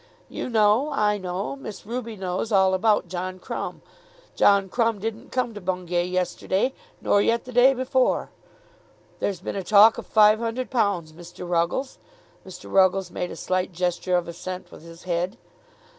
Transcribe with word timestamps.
You 0.29 0.49
know, 0.49 0.89
I 0.91 1.19
know, 1.19 1.55
Miss 1.55 1.85
Ruby 1.85 2.15
knows 2.15 2.51
all 2.51 2.73
about 2.73 3.07
John 3.07 3.37
Crumb. 3.37 3.83
John 4.35 4.67
Crumb 4.67 4.97
didn't 4.97 5.31
come 5.31 5.53
to 5.53 5.61
Bungay 5.61 6.05
yesterday, 6.07 6.73
nor 6.99 7.21
yet 7.21 7.45
the 7.45 7.51
day 7.51 7.75
before. 7.75 8.31
There's 9.19 9.41
been 9.41 9.55
a 9.55 9.63
talk 9.63 9.99
of 9.99 10.07
five 10.07 10.39
hundred 10.39 10.71
pounds, 10.71 11.13
Mr. 11.13 11.47
Ruggles." 11.47 11.99
Mr. 12.43 12.65
Ruggles 12.73 13.11
made 13.11 13.29
a 13.29 13.35
slight 13.35 13.73
gesture 13.73 14.15
of 14.17 14.27
assent 14.27 14.71
with 14.71 14.81
his 14.81 15.03
head. 15.03 15.37